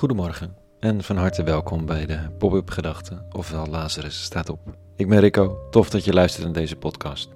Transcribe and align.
Goedemorgen 0.00 0.56
en 0.78 1.02
van 1.02 1.16
harte 1.16 1.42
welkom 1.42 1.86
bij 1.86 2.06
de 2.06 2.18
Pop-up 2.38 2.70
Gedachten, 2.70 3.26
ofwel 3.32 3.66
Lazarus 3.66 4.22
staat 4.22 4.48
op. 4.48 4.76
Ik 4.96 5.08
ben 5.08 5.20
Rico, 5.20 5.68
tof 5.70 5.90
dat 5.90 6.04
je 6.04 6.12
luistert 6.12 6.44
naar 6.44 6.52
deze 6.52 6.76
podcast. 6.76 7.28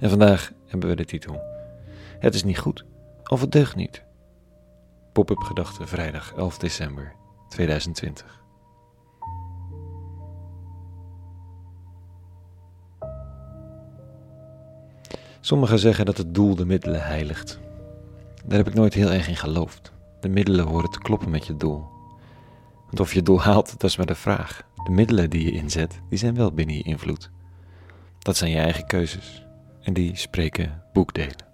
En 0.00 0.10
vandaag 0.10 0.52
hebben 0.66 0.88
we 0.88 0.96
de 0.96 1.04
titel 1.04 1.40
Het 2.18 2.34
is 2.34 2.44
niet 2.44 2.58
goed 2.58 2.84
of 3.24 3.40
het 3.40 3.52
deugt 3.52 3.76
niet. 3.76 4.02
Pop-up 5.12 5.38
Gedachten 5.38 5.88
vrijdag 5.88 6.34
11 6.34 6.58
december 6.58 7.14
2020. 7.48 8.42
Sommigen 15.40 15.78
zeggen 15.78 16.06
dat 16.06 16.18
het 16.18 16.34
doel 16.34 16.54
de 16.54 16.66
middelen 16.66 17.02
heiligt. 17.02 17.58
Daar 18.44 18.58
heb 18.58 18.68
ik 18.68 18.74
nooit 18.74 18.94
heel 18.94 19.10
erg 19.10 19.28
in 19.28 19.36
geloofd. 19.36 19.96
De 20.20 20.28
middelen 20.28 20.66
horen 20.66 20.90
te 20.90 20.98
kloppen 20.98 21.30
met 21.30 21.46
je 21.46 21.56
doel. 21.56 21.86
Want 22.86 23.00
of 23.00 23.14
je 23.14 23.22
doel 23.22 23.40
haalt, 23.40 23.70
dat 23.70 23.90
is 23.90 23.96
maar 23.96 24.06
de 24.06 24.14
vraag. 24.14 24.62
De 24.84 24.90
middelen 24.90 25.30
die 25.30 25.44
je 25.44 25.52
inzet, 25.52 26.00
die 26.08 26.18
zijn 26.18 26.34
wel 26.34 26.52
binnen 26.52 26.76
je 26.76 26.82
invloed. 26.82 27.30
Dat 28.18 28.36
zijn 28.36 28.50
je 28.50 28.58
eigen 28.58 28.86
keuzes. 28.86 29.46
En 29.82 29.92
die 29.92 30.16
spreken 30.16 30.82
boekdelen. 30.92 31.46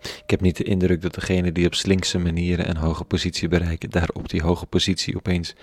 Ik 0.00 0.30
heb 0.30 0.40
niet 0.40 0.56
de 0.56 0.64
indruk 0.64 1.02
dat 1.02 1.14
degenen 1.14 1.54
die 1.54 1.66
op 1.66 1.74
slinkse 1.74 2.18
manieren 2.18 2.68
een 2.68 2.76
hoge 2.76 3.04
positie 3.04 3.48
bereiken, 3.48 3.90
daar 3.90 4.08
op 4.12 4.28
die 4.28 4.42
hoge 4.42 4.66
positie 4.66 5.16
opeens 5.16 5.54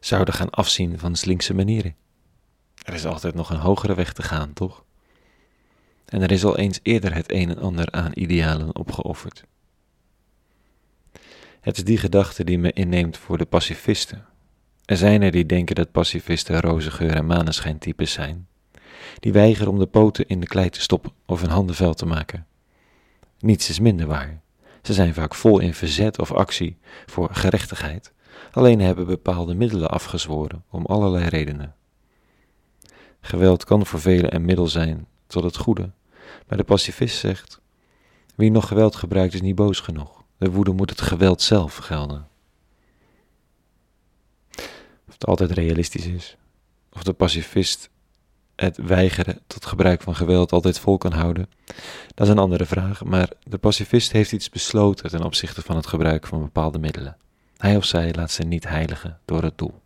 zouden 0.00 0.34
gaan 0.34 0.50
afzien 0.50 0.98
van 0.98 1.16
slinkse 1.16 1.54
manieren. 1.54 1.94
Er 2.82 2.94
is 2.94 3.06
altijd 3.06 3.34
nog 3.34 3.50
een 3.50 3.56
hogere 3.56 3.94
weg 3.94 4.12
te 4.12 4.22
gaan, 4.22 4.52
toch? 4.52 4.84
En 6.04 6.22
er 6.22 6.30
is 6.30 6.44
al 6.44 6.56
eens 6.56 6.80
eerder 6.82 7.14
het 7.14 7.32
een 7.32 7.50
en 7.50 7.58
ander 7.58 7.90
aan 7.90 8.10
idealen 8.14 8.76
opgeofferd. 8.76 9.44
Het 11.60 11.76
is 11.76 11.84
die 11.84 11.98
gedachte 11.98 12.44
die 12.44 12.58
me 12.58 12.72
inneemt 12.72 13.16
voor 13.16 13.38
de 13.38 13.44
pacifisten. 13.44 14.24
Er 14.84 14.96
zijn 14.96 15.22
er 15.22 15.30
die 15.30 15.46
denken 15.46 15.74
dat 15.74 15.92
pacifisten 15.92 16.60
roze 16.60 16.90
geur 16.90 17.14
en 17.14 17.26
maneschijntypes 17.26 18.12
zijn, 18.12 18.48
die 19.20 19.32
weigeren 19.32 19.72
om 19.72 19.78
de 19.78 19.86
poten 19.86 20.26
in 20.26 20.40
de 20.40 20.46
klei 20.46 20.70
te 20.70 20.80
stoppen 20.80 21.12
of 21.26 21.40
hun 21.40 21.50
handen 21.50 21.94
te 21.94 22.06
maken. 22.06 22.46
Niets 23.38 23.68
is 23.68 23.80
minder 23.80 24.06
waar. 24.06 24.40
Ze 24.82 24.92
zijn 24.92 25.14
vaak 25.14 25.34
vol 25.34 25.58
in 25.58 25.74
verzet 25.74 26.18
of 26.18 26.32
actie 26.32 26.78
voor 27.06 27.28
gerechtigheid, 27.32 28.12
alleen 28.50 28.80
hebben 28.80 29.06
bepaalde 29.06 29.54
middelen 29.54 29.90
afgezworen 29.90 30.64
om 30.70 30.86
allerlei 30.86 31.28
redenen. 31.28 31.74
Geweld 33.20 33.64
kan 33.64 33.86
voor 33.86 34.00
velen 34.00 34.34
een 34.34 34.44
middel 34.44 34.66
zijn 34.66 35.06
tot 35.34 35.44
het 35.44 35.56
goede, 35.56 35.90
maar 36.48 36.58
de 36.58 36.64
pacifist 36.64 37.18
zegt: 37.18 37.60
Wie 38.34 38.50
nog 38.50 38.68
geweld 38.68 38.96
gebruikt 38.96 39.34
is 39.34 39.40
niet 39.40 39.54
boos 39.54 39.80
genoeg. 39.80 40.22
De 40.36 40.50
woede 40.50 40.72
moet 40.72 40.90
het 40.90 41.00
geweld 41.00 41.42
zelf 41.42 41.76
gelden. 41.76 42.28
Of 45.06 45.12
het 45.12 45.26
altijd 45.26 45.50
realistisch 45.50 46.06
is, 46.06 46.36
of 46.92 47.02
de 47.02 47.12
pacifist 47.12 47.90
het 48.56 48.76
weigeren 48.76 49.40
tot 49.46 49.66
gebruik 49.66 50.02
van 50.02 50.14
geweld 50.14 50.52
altijd 50.52 50.78
vol 50.78 50.98
kan 50.98 51.12
houden, 51.12 51.48
dat 52.14 52.26
is 52.26 52.32
een 52.32 52.38
andere 52.38 52.66
vraag, 52.66 53.04
maar 53.04 53.28
de 53.42 53.58
pacifist 53.58 54.12
heeft 54.12 54.32
iets 54.32 54.50
besloten 54.50 55.10
ten 55.10 55.24
opzichte 55.24 55.62
van 55.62 55.76
het 55.76 55.86
gebruik 55.86 56.26
van 56.26 56.40
bepaalde 56.40 56.78
middelen. 56.78 57.16
Hij 57.56 57.76
of 57.76 57.84
zij 57.84 58.12
laat 58.14 58.30
zich 58.30 58.46
niet 58.46 58.68
heiligen 58.68 59.20
door 59.24 59.42
het 59.42 59.58
doel. 59.58 59.82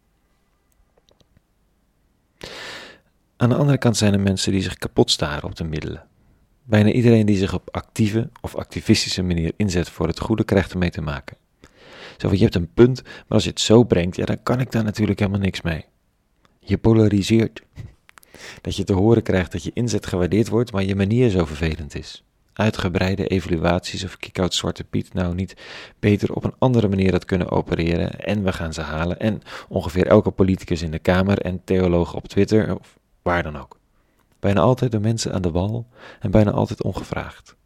Aan 3.41 3.49
de 3.49 3.55
andere 3.55 3.79
kant 3.79 3.97
zijn 3.97 4.13
er 4.13 4.21
mensen 4.21 4.53
die 4.53 4.63
zich 4.63 4.75
kapot 4.75 5.11
staren 5.11 5.45
op 5.45 5.57
de 5.57 5.65
middelen. 5.65 6.07
Bijna 6.65 6.91
iedereen 6.91 7.27
die 7.27 7.37
zich 7.37 7.55
op 7.55 7.69
actieve 7.71 8.31
of 8.41 8.55
activistische 8.55 9.23
manier 9.23 9.53
inzet 9.57 9.89
voor 9.89 10.07
het 10.07 10.21
goede 10.21 10.45
krijgt 10.45 10.73
ermee 10.73 10.91
te 10.91 11.01
maken. 11.01 11.37
Zo, 12.17 12.31
je 12.33 12.39
hebt 12.39 12.55
een 12.55 12.73
punt, 12.75 13.03
maar 13.03 13.25
als 13.29 13.45
je 13.45 13.51
het 13.51 13.61
zo 13.61 13.85
brengt, 13.85 14.17
ja, 14.17 14.25
dan 14.25 14.43
kan 14.43 14.61
ik 14.61 14.73
daar 14.73 14.85
natuurlijk 14.85 15.19
helemaal 15.19 15.41
niks 15.41 15.63
mee. 15.63 15.85
Je 16.61 16.79
polariseert. 16.79 17.63
Dat 18.63 18.77
je 18.77 18.85
te 18.85 18.93
horen 18.93 19.23
krijgt 19.23 19.53
dat 19.53 19.63
je 19.63 19.71
inzet 19.75 20.07
gewaardeerd 20.07 20.49
wordt, 20.49 20.73
maar 20.73 20.85
je 20.85 20.97
manier 20.97 21.31
zo 21.31 21.45
vervelend 21.45 21.95
is. 21.95 22.25
Uitgebreide 22.53 23.27
evaluaties 23.27 24.05
of 24.05 24.17
kick-out 24.17 24.55
Zwarte 24.55 24.85
Piet 24.85 25.15
nou 25.15 25.35
niet 25.35 25.57
beter 25.99 26.35
op 26.35 26.45
een 26.45 26.55
andere 26.59 26.89
manier 26.89 27.13
had 27.13 27.25
kunnen 27.25 27.51
opereren 27.51 28.21
en 28.21 28.45
we 28.45 28.53
gaan 28.53 28.73
ze 28.73 28.81
halen 28.81 29.19
en 29.19 29.43
ongeveer 29.69 30.07
elke 30.07 30.31
politicus 30.31 30.83
in 30.83 30.91
de 30.91 30.99
Kamer 30.99 31.39
en 31.39 31.61
theoloog 31.65 32.15
op 32.15 32.29
Twitter 32.29 32.79
of 32.79 32.99
waar 33.23 33.43
dan 33.43 33.57
ook. 33.57 33.79
Bijna 34.41 34.61
altijd 34.61 34.93
door 34.93 35.01
mensen 35.01 35.33
aan 35.33 35.43
de 35.43 35.51
wal 35.51 35.87
en 36.21 36.31
bijna 36.31 36.51
altijd 36.51 36.83
ongevraagd. 36.83 37.57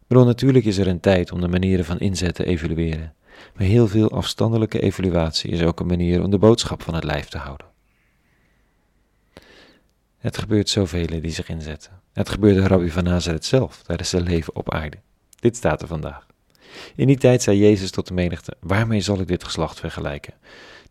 Ik 0.00 0.06
bedoel, 0.06 0.24
natuurlijk 0.24 0.64
is 0.64 0.78
er 0.78 0.86
een 0.86 1.00
tijd 1.00 1.32
om 1.32 1.40
de 1.40 1.48
manieren 1.48 1.84
van 1.84 1.98
inzet 1.98 2.34
te 2.34 2.44
evalueren, 2.44 3.14
maar 3.54 3.66
heel 3.66 3.88
veel 3.88 4.10
afstandelijke 4.10 4.80
evaluatie 4.80 5.50
is 5.50 5.62
ook 5.62 5.80
een 5.80 5.86
manier 5.86 6.22
om 6.22 6.30
de 6.30 6.38
boodschap 6.38 6.82
van 6.82 6.94
het 6.94 7.04
lijf 7.04 7.28
te 7.28 7.38
houden. 7.38 7.66
Het 10.18 10.38
gebeurt 10.38 10.68
zoveel 10.68 11.06
die 11.06 11.30
zich 11.30 11.48
inzetten. 11.48 12.00
Het 12.12 12.28
gebeurde 12.28 12.66
Rabbi 12.66 12.90
van 12.90 13.04
Nazareth 13.04 13.44
zelf 13.44 13.82
tijdens 13.82 14.08
zijn 14.08 14.22
leven 14.22 14.54
op 14.54 14.72
aarde. 14.72 14.96
Dit 15.40 15.56
staat 15.56 15.82
er 15.82 15.88
vandaag. 15.88 16.26
In 16.96 17.06
die 17.06 17.18
tijd 17.18 17.42
zei 17.42 17.58
Jezus 17.58 17.90
tot 17.90 18.08
de 18.08 18.14
menigte: 18.14 18.56
Waarmee 18.60 19.00
zal 19.00 19.20
ik 19.20 19.28
dit 19.28 19.44
geslacht 19.44 19.80
vergelijken? 19.80 20.34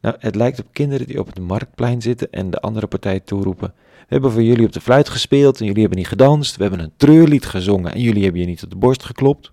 Nou, 0.01 0.15
het 0.19 0.35
lijkt 0.35 0.59
op 0.59 0.67
kinderen 0.71 1.07
die 1.07 1.19
op 1.19 1.25
het 1.25 1.39
marktplein 1.39 2.01
zitten 2.01 2.31
en 2.31 2.49
de 2.49 2.59
andere 2.59 2.87
partij 2.87 3.19
toeroepen: 3.19 3.73
We 3.77 4.05
hebben 4.07 4.31
voor 4.31 4.43
jullie 4.43 4.65
op 4.65 4.73
de 4.73 4.81
fluit 4.81 5.09
gespeeld 5.09 5.59
en 5.59 5.65
jullie 5.65 5.81
hebben 5.81 5.99
niet 5.99 6.07
gedanst. 6.07 6.55
We 6.55 6.61
hebben 6.61 6.79
een 6.79 6.93
treurlied 6.97 7.45
gezongen 7.45 7.93
en 7.93 8.01
jullie 8.01 8.23
hebben 8.23 8.41
je 8.41 8.47
niet 8.47 8.63
op 8.63 8.69
de 8.69 8.75
borst 8.75 9.03
geklopt. 9.03 9.51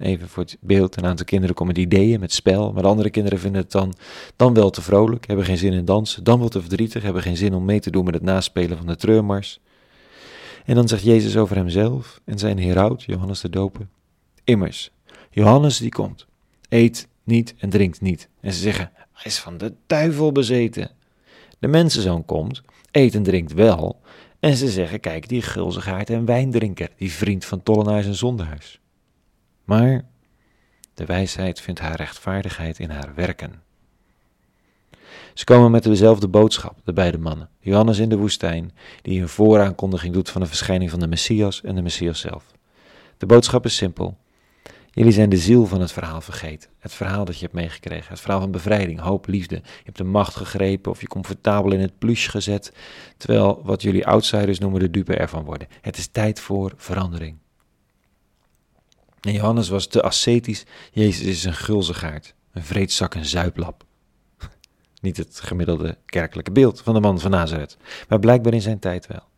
Even 0.00 0.28
voor 0.28 0.42
het 0.42 0.56
beeld: 0.60 0.96
een 0.96 1.06
aantal 1.06 1.24
kinderen 1.24 1.54
komen 1.54 1.74
met 1.74 1.84
ideeën, 1.84 2.20
met 2.20 2.32
spel, 2.32 2.72
maar 2.72 2.82
de 2.82 2.88
andere 2.88 3.10
kinderen 3.10 3.38
vinden 3.38 3.60
het 3.60 3.70
dan, 3.70 3.94
dan 4.36 4.54
wel 4.54 4.70
te 4.70 4.82
vrolijk, 4.82 5.26
hebben 5.26 5.44
geen 5.44 5.58
zin 5.58 5.72
in 5.72 5.84
dansen, 5.84 6.24
dan 6.24 6.38
wel 6.38 6.48
te 6.48 6.60
verdrietig, 6.60 7.02
hebben 7.02 7.22
geen 7.22 7.36
zin 7.36 7.54
om 7.54 7.64
mee 7.64 7.80
te 7.80 7.90
doen 7.90 8.04
met 8.04 8.14
het 8.14 8.22
naspelen 8.22 8.76
van 8.76 8.86
de 8.86 8.96
treurmars. 8.96 9.60
En 10.64 10.74
dan 10.74 10.88
zegt 10.88 11.02
Jezus 11.02 11.36
over 11.36 11.56
hemzelf 11.56 12.20
en 12.24 12.38
zijn 12.38 12.58
heraut, 12.58 13.02
Johannes 13.02 13.40
de 13.40 13.50
Doper: 13.50 13.88
Immers, 14.44 14.90
Johannes 15.30 15.78
die 15.78 15.90
komt, 15.90 16.26
eet 16.68 17.08
niet 17.24 17.54
en 17.58 17.70
drinkt 17.70 18.00
niet. 18.00 18.28
En 18.40 18.52
ze 18.52 18.60
zeggen: 18.60 18.90
hij 19.12 19.24
is 19.24 19.38
van 19.38 19.58
de 19.58 19.74
duivel 19.86 20.32
bezeten. 20.32 20.90
De 21.58 21.68
mensenzoon 21.68 22.24
komt, 22.24 22.62
eet 22.90 23.14
en 23.14 23.22
drinkt 23.22 23.52
wel, 23.52 24.00
en 24.40 24.56
ze 24.56 24.68
zeggen, 24.68 25.00
kijk, 25.00 25.28
die 25.28 25.42
gulzigaard 25.42 26.10
en 26.10 26.24
wijndrinker, 26.24 26.88
die 26.96 27.12
vriend 27.12 27.44
van 27.44 27.62
tollenaars 27.62 28.06
en 28.06 28.14
zonderhuis. 28.14 28.80
Maar 29.64 30.04
de 30.94 31.04
wijsheid 31.04 31.60
vindt 31.60 31.80
haar 31.80 31.96
rechtvaardigheid 31.96 32.78
in 32.78 32.90
haar 32.90 33.14
werken. 33.14 33.62
Ze 35.34 35.44
komen 35.44 35.70
met 35.70 35.82
dezelfde 35.82 36.28
boodschap, 36.28 36.78
de 36.84 36.92
beide 36.92 37.18
mannen, 37.18 37.48
Johannes 37.60 37.98
in 37.98 38.08
de 38.08 38.16
woestijn, 38.16 38.72
die 39.02 39.20
een 39.20 39.28
vooraankondiging 39.28 40.14
doet 40.14 40.30
van 40.30 40.40
de 40.40 40.46
verschijning 40.46 40.90
van 40.90 41.00
de 41.00 41.06
Messias 41.06 41.62
en 41.62 41.74
de 41.74 41.82
Messias 41.82 42.20
zelf. 42.20 42.44
De 43.18 43.26
boodschap 43.26 43.64
is 43.64 43.76
simpel. 43.76 44.16
Jullie 45.00 45.14
zijn 45.14 45.30
de 45.30 45.36
ziel 45.36 45.66
van 45.66 45.80
het 45.80 45.92
verhaal 45.92 46.20
vergeten. 46.20 46.70
Het 46.78 46.92
verhaal 46.92 47.24
dat 47.24 47.34
je 47.34 47.40
hebt 47.40 47.54
meegekregen. 47.54 48.08
Het 48.08 48.20
verhaal 48.20 48.40
van 48.40 48.50
bevrijding, 48.50 49.00
hoop, 49.00 49.26
liefde. 49.26 49.54
Je 49.54 49.82
hebt 49.84 49.96
de 49.96 50.04
macht 50.04 50.36
gegrepen 50.36 50.90
of 50.90 51.00
je 51.00 51.06
comfortabel 51.06 51.72
in 51.72 51.80
het 51.80 51.98
pluche 51.98 52.30
gezet. 52.30 52.72
Terwijl 53.16 53.60
wat 53.64 53.82
jullie 53.82 54.06
outsiders 54.06 54.58
noemen 54.58 54.80
de 54.80 54.90
dupe 54.90 55.16
ervan 55.16 55.44
worden. 55.44 55.68
Het 55.80 55.96
is 55.96 56.06
tijd 56.06 56.40
voor 56.40 56.72
verandering. 56.76 57.36
En 59.20 59.32
Johannes 59.32 59.68
was 59.68 59.86
te 59.86 60.02
ascetisch. 60.02 60.64
Jezus 60.92 61.26
is 61.26 61.44
een 61.44 61.54
gulzigaard. 61.54 62.34
Een 62.52 62.64
vreedzak 62.64 63.14
en 63.14 63.26
zuiplap. 63.26 63.84
Niet 65.00 65.16
het 65.16 65.40
gemiddelde 65.40 65.98
kerkelijke 66.06 66.52
beeld 66.52 66.80
van 66.80 66.94
de 66.94 67.00
man 67.00 67.20
van 67.20 67.30
Nazareth. 67.30 67.76
Maar 68.08 68.18
blijkbaar 68.18 68.54
in 68.54 68.62
zijn 68.62 68.78
tijd 68.78 69.06
wel. 69.06 69.29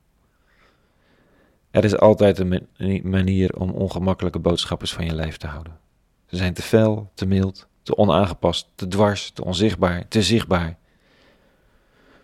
Er 1.72 1.84
is 1.84 1.98
altijd 1.98 2.38
een 2.38 2.68
manier 3.02 3.56
om 3.56 3.70
ongemakkelijke 3.70 4.38
boodschappers 4.38 4.92
van 4.92 5.04
je 5.04 5.14
lijf 5.14 5.36
te 5.36 5.46
houden. 5.46 5.78
Ze 6.26 6.36
zijn 6.36 6.54
te 6.54 6.62
fel, 6.62 7.10
te 7.14 7.26
mild, 7.26 7.68
te 7.82 7.96
onaangepast, 7.96 8.68
te 8.74 8.88
dwars, 8.88 9.30
te 9.30 9.44
onzichtbaar, 9.44 10.08
te 10.08 10.22
zichtbaar. 10.22 10.78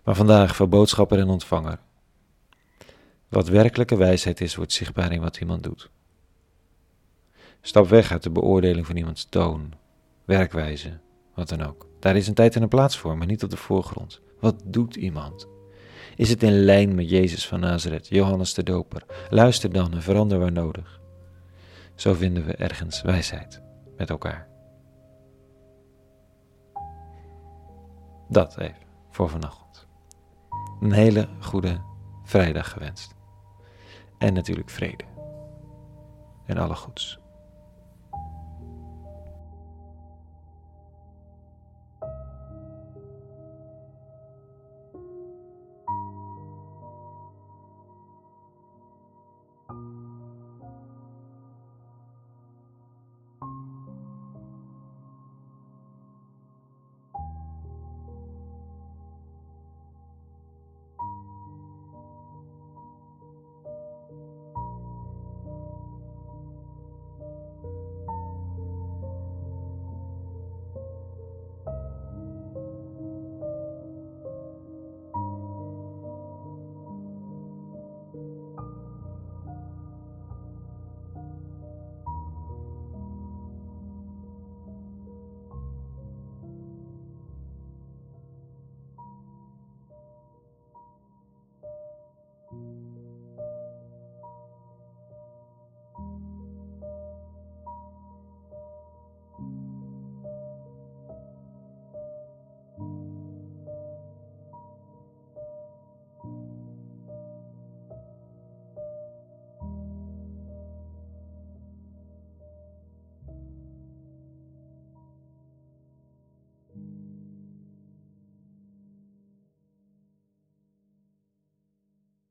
Maar 0.03 0.15
vandaag 0.15 0.55
voor 0.55 0.69
boodschapper 0.69 1.19
en 1.19 1.27
ontvanger. 1.27 1.79
Wat 3.27 3.47
werkelijke 3.47 3.97
wijsheid 3.97 4.41
is, 4.41 4.55
wordt 4.55 4.73
zichtbaar 4.73 5.11
in 5.11 5.21
wat 5.21 5.37
iemand 5.37 5.63
doet. 5.63 5.89
Stap 7.61 7.87
weg 7.87 8.11
uit 8.11 8.23
de 8.23 8.29
beoordeling 8.29 8.85
van 8.85 8.95
iemands 8.95 9.25
toon, 9.25 9.73
werkwijze, 10.25 10.99
wat 11.33 11.49
dan 11.49 11.61
ook. 11.61 11.87
Daar 11.99 12.15
is 12.15 12.27
een 12.27 12.33
tijd 12.33 12.55
en 12.55 12.61
een 12.61 12.67
plaats 12.67 12.97
voor, 12.97 13.17
maar 13.17 13.27
niet 13.27 13.43
op 13.43 13.49
de 13.49 13.57
voorgrond. 13.57 14.21
Wat 14.39 14.61
doet 14.65 14.95
iemand? 14.95 15.47
Is 16.19 16.29
het 16.29 16.43
in 16.43 16.63
lijn 16.63 16.95
met 16.95 17.09
Jezus 17.09 17.47
van 17.47 17.59
Nazareth, 17.59 18.07
Johannes 18.07 18.53
de 18.53 18.63
Doper? 18.63 19.05
Luister 19.29 19.71
dan 19.73 19.93
en 19.93 20.01
verander 20.01 20.39
waar 20.39 20.51
nodig. 20.51 21.01
Zo 21.95 22.13
vinden 22.13 22.45
we 22.45 22.55
ergens 22.55 23.01
wijsheid 23.01 23.61
met 23.97 24.09
elkaar. 24.09 24.47
Dat 28.29 28.57
even 28.57 28.87
voor 29.09 29.29
vanochtend. 29.29 29.87
Een 30.81 30.91
hele 30.91 31.27
goede 31.39 31.81
vrijdag 32.23 32.71
gewenst. 32.71 33.15
En 34.17 34.33
natuurlijk 34.33 34.69
vrede. 34.69 35.03
En 36.45 36.57
alle 36.57 36.75
goeds. 36.75 37.19